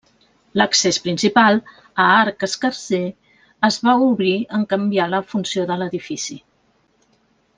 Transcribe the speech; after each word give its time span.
L'accés 0.59 0.97
principal, 1.07 1.59
a 2.05 2.05
arc 2.21 2.45
escarser, 2.47 3.03
es 3.69 3.77
va 3.89 3.95
obrir 4.07 4.33
en 4.61 4.67
canviar 4.75 5.07
la 5.13 5.23
funció 5.35 5.67
de 5.73 5.77
l'edifici. 5.83 6.39